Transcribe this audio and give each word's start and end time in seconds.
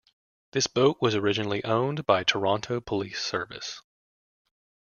This 0.53 0.65
boat 0.65 0.97
was 0.99 1.13
originally 1.13 1.63
owned 1.63 2.07
by 2.07 2.23
Toronto 2.23 2.79
Police 2.81 3.21
Service. 3.23 3.83